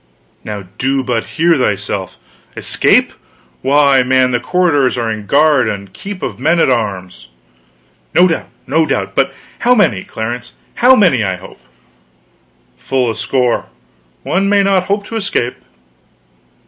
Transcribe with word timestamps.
"Now 0.43 0.63
do 0.79 1.03
but 1.03 1.25
hear 1.37 1.55
thyself! 1.59 2.17
Escape? 2.57 3.13
Why, 3.61 4.01
man, 4.01 4.31
the 4.31 4.39
corridors 4.39 4.97
are 4.97 5.11
in 5.11 5.27
guard 5.27 5.69
and 5.69 5.93
keep 5.93 6.23
of 6.23 6.39
men 6.39 6.59
at 6.59 6.71
arms." 6.71 7.27
"No 8.15 8.27
doubt, 8.27 8.49
no 8.65 8.87
doubt. 8.87 9.13
But 9.13 9.31
how 9.59 9.75
many, 9.75 10.03
Clarence? 10.03 10.53
Not 10.81 10.97
many, 10.97 11.23
I 11.23 11.35
hope?" 11.35 11.59
"Full 12.79 13.11
a 13.11 13.15
score. 13.15 13.67
One 14.23 14.49
may 14.49 14.63
not 14.63 14.85
hope 14.85 15.05
to 15.05 15.15
escape." 15.17 15.57